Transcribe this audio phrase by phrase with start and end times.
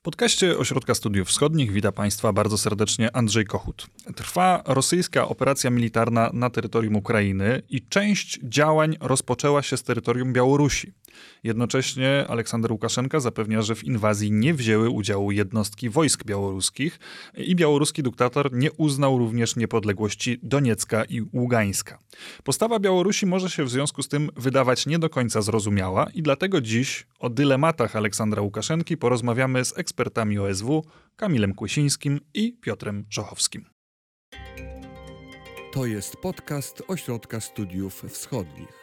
[0.00, 3.86] W podcaście Ośrodka Studiów Wschodnich witam Państwa bardzo serdecznie Andrzej Kochut.
[4.16, 10.92] Trwa rosyjska operacja militarna na terytorium Ukrainy i część działań rozpoczęła się z terytorium Białorusi.
[11.44, 16.98] Jednocześnie Aleksander Łukaszenka zapewnia, że w inwazji nie wzięły udziału jednostki wojsk białoruskich
[17.36, 21.98] i białoruski dyktator nie uznał również niepodległości Doniecka i Ługańska.
[22.44, 26.60] Postawa Białorusi może się w związku z tym wydawać nie do końca zrozumiała i dlatego
[26.60, 30.84] dziś o dylematach Aleksandra Łukaszenki porozmawiamy z ekspertami OSW
[31.16, 33.64] Kamilem Kłysińskim i Piotrem Czochowskim.
[35.72, 38.79] To jest podcast Ośrodka Studiów Wschodnich.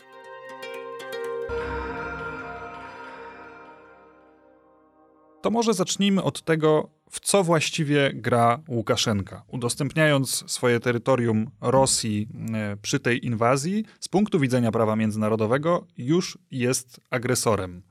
[5.47, 9.43] To może zacznijmy od tego, w co właściwie gra Łukaszenka.
[9.47, 17.01] Udostępniając swoje terytorium Rosji e, przy tej inwazji, z punktu widzenia prawa międzynarodowego już jest
[17.09, 17.83] agresorem.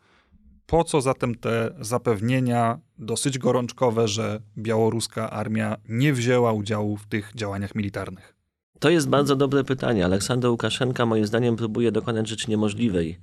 [0.67, 7.33] Po co zatem te zapewnienia dosyć gorączkowe, że białoruska armia nie wzięła udziału w tych
[7.35, 8.36] działaniach militarnych?
[8.81, 10.05] To jest bardzo dobre pytanie.
[10.05, 13.19] Aleksander Łukaszenka moim zdaniem próbuje dokonać rzeczy niemożliwej.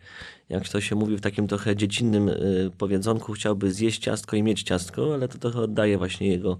[0.49, 4.63] Jak to się mówi w takim trochę dziecinnym y, powiedzonku, chciałby zjeść ciastko i mieć
[4.63, 6.57] ciastko, ale to trochę oddaje właśnie jego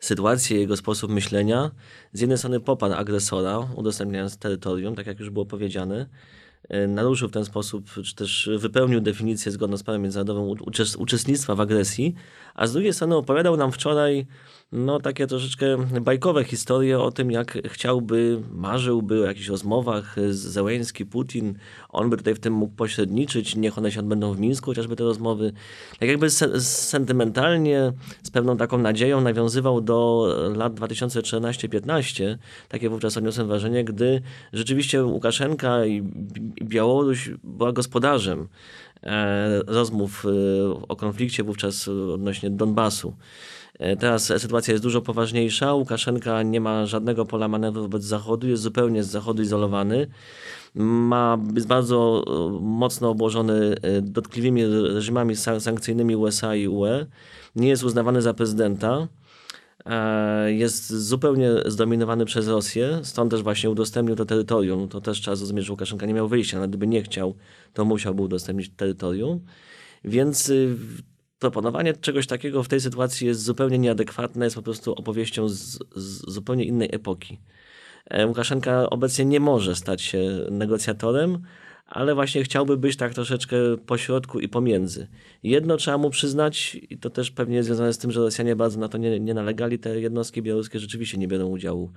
[0.00, 1.70] sytuację, jego sposób myślenia.
[2.12, 6.06] Z jednej strony poparł agresora, udostępniając terytorium, tak jak już było powiedziane,
[6.74, 10.56] y, naruszył w ten sposób, czy też wypełnił definicję zgodną z prawem międzynarodowym
[10.98, 12.14] uczestnictwa w agresji,
[12.54, 14.26] a z drugiej strony opowiadał nam wczoraj
[14.72, 21.06] no takie troszeczkę bajkowe historie o tym, jak chciałby, marzyłby o jakichś rozmowach z Zełęński,
[21.06, 21.54] Putin.
[21.88, 25.04] On by tutaj w tym mógł pośredniczyć, niech one się odbędą w Mińsku, chociażby te
[25.04, 25.52] rozmowy.
[25.98, 32.36] Tak jakby se sentymentalnie, z pewną taką nadzieją nawiązywał do lat 2014-15.
[32.68, 36.02] Takie wówczas odniosłem wrażenie, gdy rzeczywiście Łukaszenka i
[36.62, 38.48] Białoruś była gospodarzem
[39.02, 40.30] e, rozmów e,
[40.88, 43.14] o konflikcie wówczas odnośnie Donbasu.
[43.80, 45.74] E, teraz sytuacja jest dużo poważniejsza.
[45.74, 50.06] Łukaszenka nie ma żadnego pola manewru wobec Zachodu, jest zupełnie z Zachodu izolowany.
[50.74, 57.06] Ma, jest bardzo e, mocno obłożony e, dotkliwymi reżimami sankcyjnymi USA i UE.
[57.56, 59.08] Nie jest uznawany za prezydenta.
[60.46, 64.88] Jest zupełnie zdominowany przez Rosję, stąd też właśnie udostępnił to terytorium.
[64.88, 67.34] To też trzeba zrozumieć, że Łukaszenka nie miał wyjścia, nawet gdyby nie chciał,
[67.74, 69.40] to musiałby udostępnić terytorium.
[70.04, 70.76] Więc y,
[71.40, 76.30] proponowanie czegoś takiego w tej sytuacji jest zupełnie nieadekwatne, jest po prostu opowieścią z, z
[76.30, 77.40] zupełnie innej epoki.
[78.06, 81.38] E, Łukaszenka obecnie nie może stać się negocjatorem,
[81.86, 83.56] ale właśnie chciałby być tak troszeczkę
[83.86, 85.08] pośrodku i pomiędzy.
[85.42, 88.80] Jedno trzeba mu przyznać, i to też pewnie jest związane z tym, że Rosjanie bardzo
[88.80, 91.92] na to nie, nie nalegali, te jednostki białoruskie rzeczywiście nie biorą udziału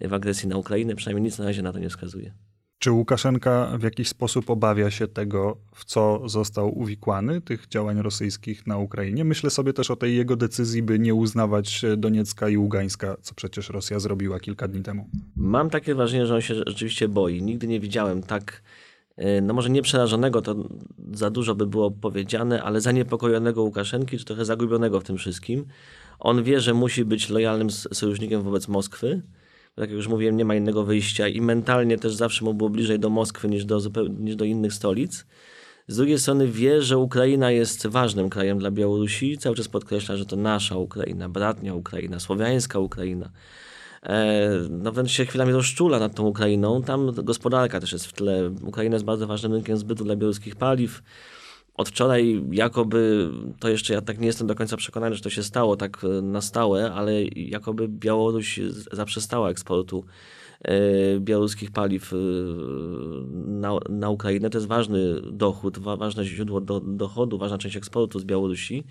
[0.00, 2.34] w agresji na Ukrainę, przynajmniej nic na razie na to nie wskazuje.
[2.78, 8.66] Czy Łukaszenka w jakiś sposób obawia się tego, w co został uwikłany, tych działań rosyjskich
[8.66, 9.24] na Ukrainie?
[9.24, 13.68] Myślę sobie też o tej jego decyzji, by nie uznawać Doniecka i Ługańska, co przecież
[13.70, 15.08] Rosja zrobiła kilka dni temu.
[15.36, 17.42] Mam takie wrażenie, że on się rzeczywiście boi.
[17.42, 18.62] Nigdy nie widziałem tak,
[19.16, 20.68] e, no może nie przerażonego, to
[21.12, 25.64] za dużo by było powiedziane, ale zaniepokojonego Łukaszenki, czy trochę zagubionego w tym wszystkim.
[26.18, 29.22] On wie, że musi być lojalnym sojusznikiem wobec Moskwy
[29.74, 32.98] tak jak już mówiłem, nie ma innego wyjścia i mentalnie też zawsze mu było bliżej
[32.98, 33.80] do Moskwy niż do,
[34.18, 35.26] niż do innych stolic.
[35.88, 39.38] Z drugiej strony wie, że Ukraina jest ważnym krajem dla Białorusi.
[39.38, 43.30] Cały czas podkreśla, że to nasza Ukraina, bratnia Ukraina, słowiańska Ukraina.
[44.02, 46.82] E, no się chwilami rozczula nad tą Ukrainą.
[46.82, 48.50] Tam gospodarka też jest w tle.
[48.62, 51.02] Ukraina jest bardzo ważnym rynkiem zbytu dla białoruskich paliw
[51.74, 55.42] od wczoraj jakoby, to jeszcze ja tak nie jestem do końca przekonany, że to się
[55.42, 58.60] stało tak e, na stałe, ale jakoby Białoruś
[58.92, 60.04] zaprzestała eksportu
[60.60, 62.16] e, białoruskich paliw e,
[63.46, 64.50] na, na Ukrainę.
[64.50, 68.84] To jest ważny dochód, ważne źródło do, dochodu, ważna część eksportu z Białorusi.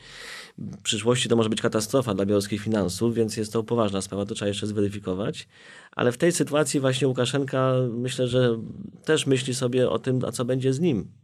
[0.58, 4.36] W przyszłości to może być katastrofa dla białoruskich finansów, więc jest to poważna sprawa, to
[4.36, 5.48] trzeba jeszcze zweryfikować.
[5.92, 8.60] Ale w tej sytuacji właśnie Łukaszenka myślę, że
[9.06, 11.23] też myśli sobie o tym, a co będzie z nim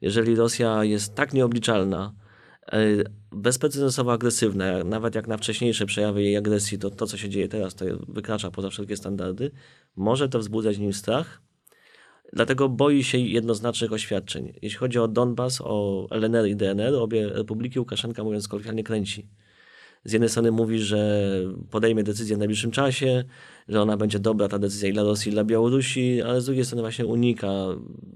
[0.00, 2.14] jeżeli Rosja jest tak nieobliczalna,
[2.72, 2.78] e,
[3.32, 7.74] bezprecedensowo agresywna, nawet jak na wcześniejsze przejawy jej agresji, to to, co się dzieje teraz,
[7.74, 9.50] to wykracza poza wszelkie standardy,
[9.96, 11.42] może to wzbudzać nim strach.
[12.32, 14.52] Dlatego boi się jednoznacznych oświadczeń.
[14.62, 19.28] Jeśli chodzi o Donbas, o LNR i DNR, obie republiki Łukaszenka, mówiąc kolokwialnie, kręci
[20.04, 21.20] z jednej strony mówi, że
[21.70, 23.24] podejmie decyzję w najbliższym czasie,
[23.68, 26.64] że ona będzie dobra, ta decyzja i dla Rosji, i dla Białorusi, ale z drugiej
[26.64, 27.48] strony właśnie unika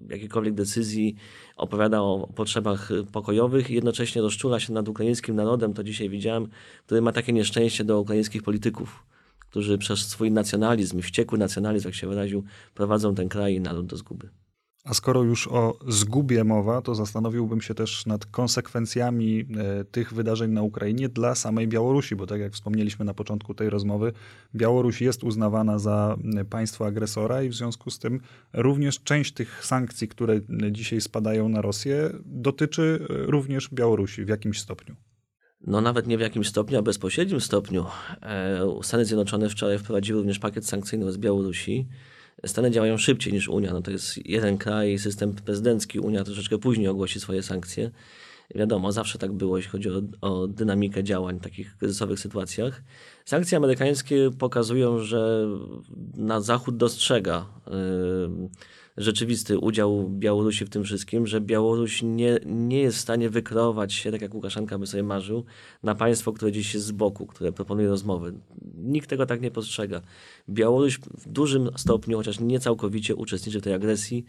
[0.08, 1.16] jakiejkolwiek decyzji,
[1.56, 6.48] opowiada o potrzebach pokojowych i jednocześnie rozczula się nad ukraińskim narodem, to dzisiaj widziałem,
[6.86, 9.06] który ma takie nieszczęście do ukraińskich polityków,
[9.40, 12.44] którzy przez swój nacjonalizm, wściekły nacjonalizm, jak się wyraził,
[12.74, 14.28] prowadzą ten kraj i naród do zguby.
[14.84, 20.50] A skoro już o zgubie mowa, to zastanowiłbym się też nad konsekwencjami e, tych wydarzeń
[20.50, 24.12] na Ukrainie dla samej Białorusi, bo tak jak wspomnieliśmy na początku tej rozmowy,
[24.54, 28.20] Białoruś jest uznawana za e, państwo agresora i w związku z tym
[28.52, 30.40] również część tych sankcji, które
[30.70, 34.96] dzisiaj spadają na Rosję, dotyczy e, również Białorusi w jakimś stopniu.
[35.66, 37.86] No nawet nie w jakimś stopniu, a bezpośrednim stopniu.
[38.82, 41.88] Stany Zjednoczone wczoraj wprowadziły również pakiet sankcyjny z Białorusi.
[42.46, 43.72] Stany działają szybciej niż Unia.
[43.72, 45.98] No to jest jeden kraj, system prezydencki.
[46.00, 47.90] Unia troszeczkę później ogłosi swoje sankcje.
[48.54, 52.82] Wiadomo, zawsze tak było, jeśli chodzi o, o dynamikę działań w takich kryzysowych sytuacjach.
[53.24, 55.48] Sankcje amerykańskie pokazują, że
[56.16, 57.46] na Zachód dostrzega.
[57.66, 58.48] Yy,
[58.96, 64.12] rzeczywisty udział Białorusi w tym wszystkim, że Białoruś nie, nie jest w stanie wykreować się,
[64.12, 65.44] tak jak Łukaszenka by sobie marzył,
[65.82, 68.34] na państwo, które gdzieś jest z boku, które proponuje rozmowy.
[68.76, 70.00] Nikt tego tak nie postrzega.
[70.48, 74.24] Białoruś w dużym stopniu, chociaż nie całkowicie, uczestniczy w tej agresji.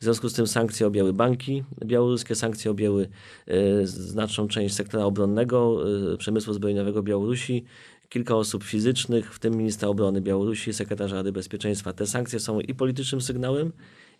[0.00, 3.08] W związku z tym sankcje objęły banki białoruskie, sankcje objęły
[3.48, 7.64] y, znaczną część sektora obronnego, y, przemysłu zbrojeniowego Białorusi,
[8.08, 11.92] kilka osób fizycznych, w tym ministra obrony Białorusi, sekretarza Rady Bezpieczeństwa.
[11.92, 13.72] Te sankcje są i politycznym sygnałem,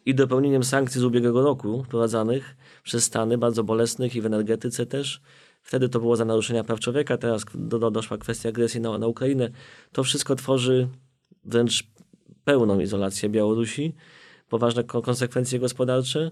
[0.07, 5.21] i dopełnieniem sankcji z ubiegłego roku wprowadzanych przez Stany, bardzo bolesnych i w energetyce też.
[5.63, 9.07] Wtedy to było za naruszenia praw człowieka, teraz do, do, doszła kwestia agresji na, na
[9.07, 9.51] Ukrainę.
[9.93, 10.89] To wszystko tworzy
[11.45, 11.85] wręcz
[12.45, 13.95] pełną izolację Białorusi,
[14.49, 16.31] poważne konsekwencje gospodarcze.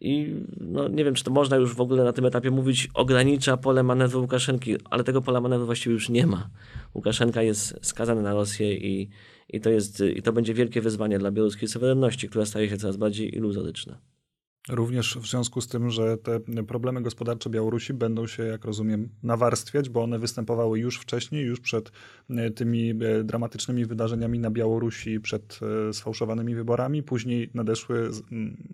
[0.00, 3.56] I no, nie wiem, czy to można już w ogóle na tym etapie mówić, ogranicza
[3.56, 6.50] pole manewru Łukaszenki, ale tego pola manewru właściwie już nie ma.
[6.94, 9.10] Łukaszenka jest skazany na Rosję i,
[9.48, 12.96] i, to, jest, i to będzie wielkie wyzwanie dla białoruskiej suwerenności, która staje się coraz
[12.96, 13.98] bardziej iluzoryczna.
[14.68, 19.88] Również w związku z tym, że te problemy gospodarcze Białorusi będą się, jak rozumiem, nawarstwiać,
[19.88, 21.92] bo one występowały już wcześniej, już przed
[22.30, 27.02] e, tymi e, dramatycznymi wydarzeniami na Białorusi, przed e, sfałszowanymi wyborami.
[27.02, 28.10] Później nadeszły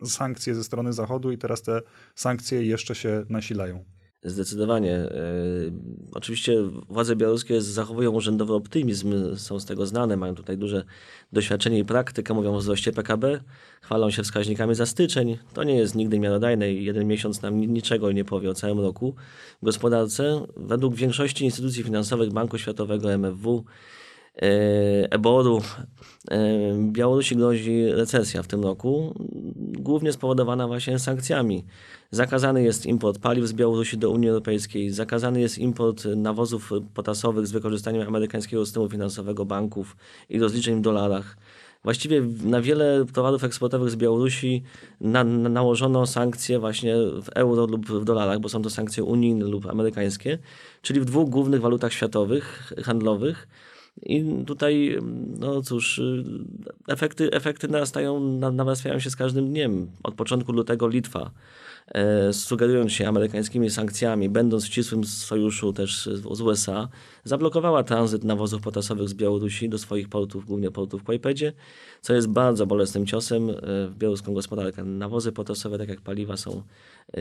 [0.05, 1.81] sankcje ze strony Zachodu i teraz te
[2.15, 3.85] sankcje jeszcze się nasilają.
[4.22, 4.94] Zdecydowanie.
[4.94, 5.10] E,
[6.12, 10.84] oczywiście władze białoruskie zachowują urzędowy optymizm, są z tego znane, mają tutaj duże
[11.32, 13.40] doświadczenie i praktykę, mówią o wzroście PKB,
[13.82, 15.38] chwalą się wskaźnikami za styczeń.
[15.54, 19.14] To nie jest nigdy miarodajne i jeden miesiąc nam niczego nie powie o całym roku
[19.62, 20.46] w gospodarce.
[20.56, 23.64] Według większości instytucji finansowych Banku Światowego, MFW,
[25.11, 25.62] eboru.
[26.31, 26.38] E,
[26.93, 29.15] Białorusi grozi recesja w tym roku,
[29.56, 31.65] głównie spowodowana właśnie sankcjami.
[32.11, 37.53] Zakazany jest import paliw z Białorusi do Unii Europejskiej, zakazany jest import nawozów potasowych z
[37.53, 39.97] wykorzystaniem amerykańskiego systemu finansowego banków
[40.29, 41.37] i rozliczeń w dolarach.
[41.85, 44.62] Właściwie na wiele towarów eksportowych z Białorusi
[45.00, 49.44] na, na, nałożono sankcje właśnie w euro lub w dolarach, bo są to sankcje unijne
[49.44, 50.38] lub amerykańskie,
[50.83, 53.49] czyli w dwóch głównych walutach światowych, handlowych.
[54.02, 54.98] I tutaj,
[55.38, 56.00] no cóż,
[56.88, 58.20] efekty, efekty narastają,
[58.52, 59.90] nawarstwiają się z każdym dniem.
[60.02, 61.31] Od początku lutego Litwa,
[61.88, 66.88] e, sugerując się amerykańskimi sankcjami, będąc w ścisłym sojuszu też z, z USA,
[67.25, 71.52] zablokowała tranzyt nawozów potasowych z Białorusi do swoich portów, głównie portów w Kłajpedzie,
[72.00, 73.54] co jest bardzo bolesnym ciosem e,
[73.88, 74.84] w białoruską gospodarkę.
[74.84, 76.62] Nawozy potasowe, tak jak paliwa, są
[77.14, 77.20] e,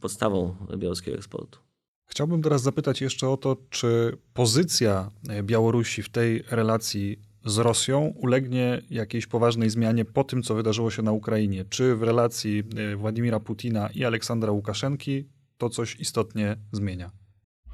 [0.00, 1.71] podstawą białoruskiego eksportu.
[2.12, 8.00] Chciałbym teraz zapytać jeszcze o to, czy pozycja e, Białorusi w tej relacji z Rosją
[8.16, 11.64] ulegnie jakiejś poważnej zmianie po tym, co wydarzyło się na Ukrainie?
[11.64, 15.28] Czy w relacji e, Władimira Putina i Aleksandra Łukaszenki
[15.58, 17.10] to coś istotnie zmienia?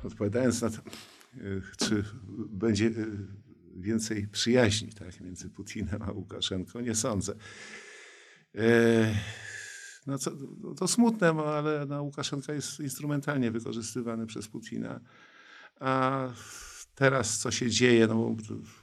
[0.04, 0.80] Odpowiadając na to, e,
[1.78, 2.04] czy
[2.50, 2.90] będzie
[3.76, 7.34] więcej przyjaźni tak, między Putinem a Łukaszenką, nie sądzę.
[10.08, 15.00] No to smutne, ale no, Łukaszenka jest instrumentalnie wykorzystywany przez Putina.
[15.80, 16.28] A
[16.94, 18.36] teraz co się dzieje, no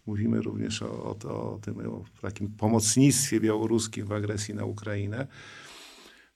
[0.06, 5.28] mówimy również o, o, o tym o takim pomocnictwie białoruskim w agresji na Ukrainę,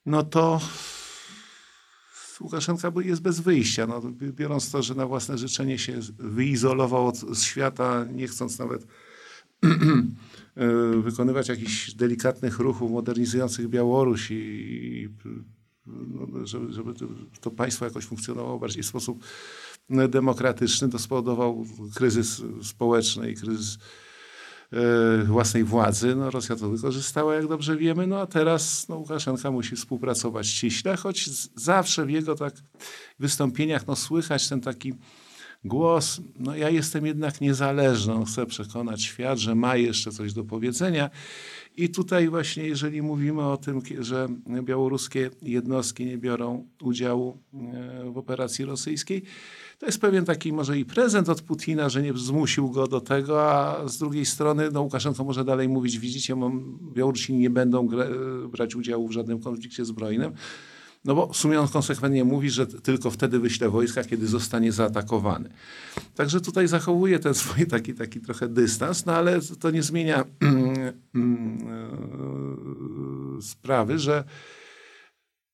[0.06, 0.62] no to
[2.42, 3.88] Łukaszenka jest bez wyjścia.
[3.88, 8.88] No, biorąc to, że na własne życzenie się wyizolował od świata, nie chcąc nawet
[11.04, 15.10] wykonywać jakichś delikatnych ruchów modernizujących Białoruś i,
[15.86, 16.94] no, żeby, żeby
[17.42, 19.24] to państwo jakoś funkcjonowało bardziej w sposób
[20.10, 23.78] demokratyczny, to spowodował kryzys społeczny i kryzys
[24.74, 26.16] e, własnej władzy.
[26.16, 30.98] No, Rosja to wykorzystała, jak dobrze wiemy, no a teraz no, Łukaszenka musi współpracować ściśle,
[30.98, 32.54] choć zawsze w jego tak
[33.20, 34.94] wystąpieniach no, słychać ten taki
[35.64, 41.10] głos, no ja jestem jednak niezależną, chcę przekonać świat, że ma jeszcze coś do powiedzenia.
[41.78, 44.28] I tutaj właśnie, jeżeli mówimy o tym, że
[44.64, 49.24] białoruskie jednostki nie biorą udziału e, w operacji rosyjskiej,
[49.80, 53.52] To jest pewien taki może i prezent od Putina, że nie zmusił go do tego,
[53.52, 56.36] a z drugiej strony no, Łukaszenko może dalej mówić, widzicie,
[56.94, 57.88] Białorusini nie będą
[58.48, 60.34] brać udziału w żadnym konflikcie zbrojnym.
[61.06, 65.50] No bo w sumie on konsekwentnie mówi, że tylko wtedy wyśle wojska, kiedy zostanie zaatakowany.
[66.16, 70.24] Także tutaj zachowuje ten swój taki, taki trochę dystans, no ale to nie zmienia
[73.42, 74.24] sprawy, że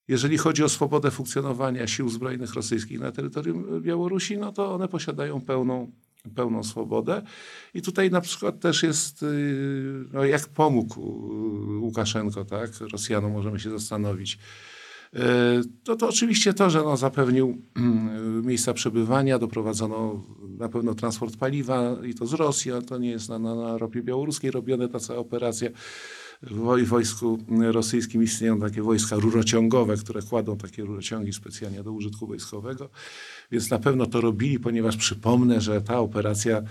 [0.08, 5.42] jeżeli chodzi o swobodę funkcjonowania sił zbrojnych rosyjskich na terytorium Białorusi, no to one posiadają
[5.42, 5.92] pełną,
[6.36, 7.22] pełną swobodę.
[7.74, 11.02] I tutaj na przykład też jest, y, no jak pomógł
[11.82, 12.70] Łukaszenko, tak?
[12.92, 14.40] Rosjanom możemy się zastanowić.
[15.16, 15.20] Y,
[15.84, 20.24] to, to oczywiście to, że no, zapewnił mm, miejsca przebywania, doprowadzono
[20.58, 23.78] na pewno transport paliwa i to z Rosji, ale to nie jest na, na, na
[23.78, 25.70] ropie białoruskiej robione ta cała operacja.
[26.42, 27.38] W wojsku
[27.72, 32.90] rosyjskim istnieją takie wojska rurociągowe, które kładą takie rurociągi specjalnie do użytku wojskowego,
[33.52, 36.62] więc na pewno to robili, ponieważ przypomnę, że ta operacja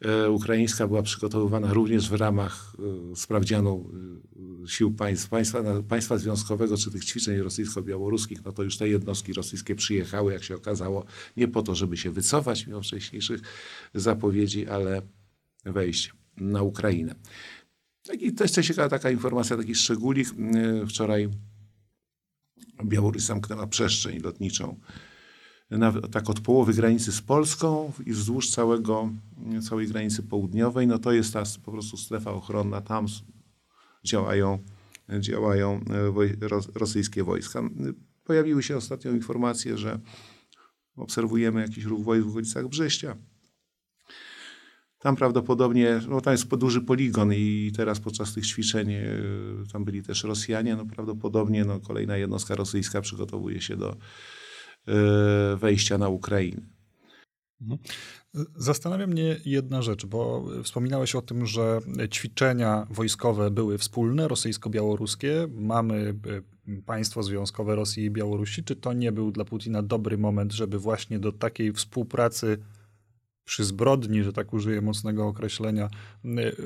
[0.00, 2.72] e, ukraińska była przygotowywana również w ramach
[3.12, 4.31] e, sprawdzianu e,
[4.66, 9.74] sił państw, państwa, państwa związkowego czy tych ćwiczeń rosyjsko-białoruskich, no to już te jednostki rosyjskie
[9.74, 11.04] przyjechały, jak się okazało,
[11.36, 13.40] nie po to, żeby się wycofać mimo wcześniejszych
[13.94, 15.02] zapowiedzi, ale
[15.64, 17.14] wejść na Ukrainę.
[18.02, 20.28] Taki, też ciekawa taka informacja, taki szczególik.
[20.82, 21.28] Y, wczoraj
[22.84, 24.76] Białoruś zamknęła przestrzeń lotniczą
[25.78, 29.10] nawet tak od połowy granicy z Polską i wzdłuż całego,
[29.68, 30.86] całej granicy południowej.
[30.86, 32.80] No to jest ta po prostu strefa ochronna.
[32.80, 33.06] Tam
[34.04, 34.58] działają,
[35.20, 35.80] działają
[36.42, 37.62] y, rosyjskie wojska.
[38.24, 40.00] Pojawiły się ostatnio informacje, że
[40.96, 43.16] obserwujemy jakiś ruch wojsk w okolicach Brześcia.
[44.98, 49.04] Tam prawdopodobnie, no tam jest duży poligon i teraz podczas tych ćwiczeń e,
[49.72, 53.96] tam byli też Rosjanie, no prawdopodobnie no, kolejna jednostka rosyjska przygotowuje się do
[54.88, 56.62] e, wejścia na Ukrainę.
[57.62, 57.78] Mhm.
[58.56, 65.48] Zastanawia mnie jedna rzecz, bo wspominałeś o tym, że ćwiczenia wojskowe były wspólne, rosyjsko-białoruskie.
[65.54, 66.14] Mamy
[66.68, 68.64] e, państwo związkowe Rosji i Białorusi.
[68.64, 72.58] Czy to nie był dla Putina dobry moment, żeby właśnie do takiej współpracy
[73.44, 75.88] przy zbrodni, że tak użyję mocnego określenia,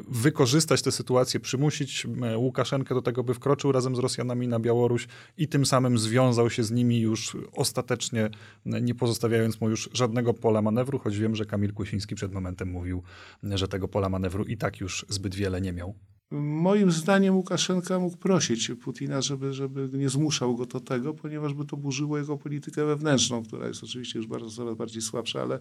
[0.09, 2.07] wykorzystać tę sytuację, przymusić
[2.37, 6.65] Łukaszenkę do tego, by wkroczył razem z Rosjanami na Białoruś i tym samym związał się
[6.65, 8.31] z nimi już ostatecznie,
[8.65, 13.03] nie pozostawiając mu już żadnego pola manewru, choć wiem, że Kamil Kusiński przed momentem mówił,
[13.43, 15.95] że tego pola manewru i tak już zbyt wiele nie miał.
[16.31, 21.65] Moim zdaniem Łukaszenka mógł prosić Putina, żeby, żeby nie zmuszał go do tego, ponieważ by
[21.65, 25.61] to burzyło jego politykę wewnętrzną, która jest oczywiście już bardzo, coraz bardziej słabsza, ale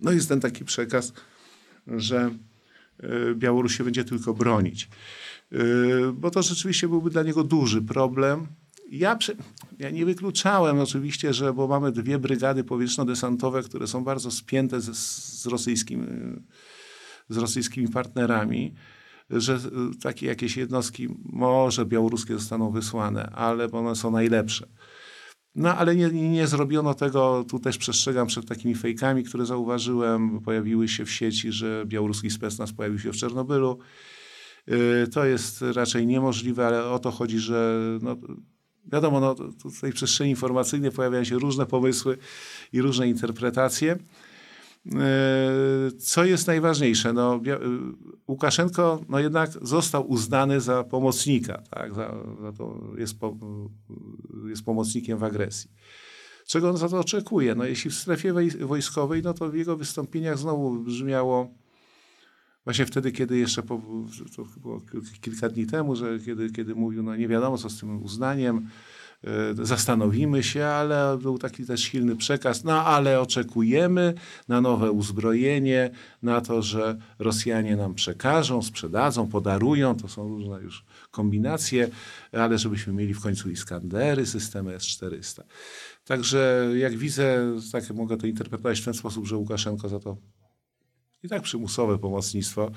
[0.00, 1.12] no jest ten taki przekaz,
[1.86, 2.30] że
[3.00, 4.88] e, Białoruś się będzie tylko bronić.
[5.52, 5.58] E,
[6.12, 8.46] bo to rzeczywiście byłby dla niego duży problem.
[8.90, 9.18] Ja,
[9.78, 15.46] ja nie wykluczałem oczywiście, że bo mamy dwie brygady powietrzno-desantowe, które są bardzo spięte z,
[15.46, 16.06] rosyjskim,
[17.28, 18.74] z rosyjskimi partnerami
[19.30, 19.58] że
[20.02, 24.68] takie jakieś jednostki może białoruskie zostaną wysłane, ale one są najlepsze.
[25.54, 30.88] No ale nie, nie zrobiono tego, tu też przestrzegam przed takimi fejkami, które zauważyłem, pojawiły
[30.88, 33.78] się w sieci, że białoruski specnaz pojawił się w Czernobylu.
[34.68, 38.16] Y, to jest raczej niemożliwe, ale o to chodzi, że no,
[38.92, 42.18] wiadomo, no, w przestrzeni informacyjnej pojawiają się różne pomysły
[42.72, 43.98] i różne interpretacje.
[44.86, 47.12] E, co jest najważniejsze?
[47.12, 47.58] No, e,
[48.28, 51.94] Łukaszenko no jednak został uznany za pomocnika, tak?
[51.94, 53.36] za, za to jest, po,
[54.48, 55.70] jest pomocnikiem w agresji.
[56.46, 57.54] Czego on za to oczekuje?
[57.54, 61.54] No, jeśli w strefie wojskowej, no to w jego wystąpieniach znowu brzmiało
[62.64, 63.82] właśnie wtedy, kiedy jeszcze po,
[65.20, 68.68] kilka dni temu, że kiedy, kiedy mówił, no nie wiadomo co z tym uznaniem,
[69.62, 74.14] zastanowimy się, ale był taki też silny przekaz, no ale oczekujemy
[74.48, 75.90] na nowe uzbrojenie,
[76.22, 81.88] na to, że Rosjanie nam przekażą, sprzedadzą, podarują, to są różne już kombinacje,
[82.32, 85.42] ale żebyśmy mieli w końcu Iskandery, systemy S-400.
[86.04, 90.16] Także jak widzę, tak mogę to interpretować w ten sposób, że Łukaszenko za to
[91.22, 92.70] i tak przymusowe pomocnictwo,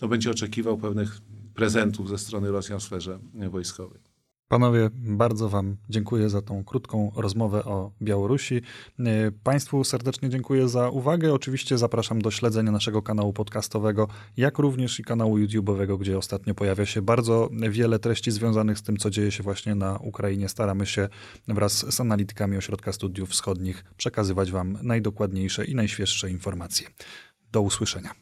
[0.00, 1.18] no będzie oczekiwał pewnych
[1.54, 3.18] prezentów ze strony Rosjan w sferze
[3.50, 4.11] wojskowej.
[4.52, 8.62] Panowie, bardzo Wam dziękuję za tą krótką rozmowę o Białorusi.
[8.98, 11.34] E, państwu serdecznie dziękuję za uwagę.
[11.34, 16.86] Oczywiście zapraszam do śledzenia naszego kanału podcastowego, jak również i kanału YouTube'owego, gdzie ostatnio pojawia
[16.86, 20.48] się bardzo wiele treści związanych z tym, co dzieje się właśnie na Ukrainie.
[20.48, 21.08] Staramy się
[21.48, 26.86] wraz z analitykami Ośrodka Studiów Wschodnich przekazywać Wam najdokładniejsze i najświeższe informacje.
[27.52, 28.21] Do usłyszenia.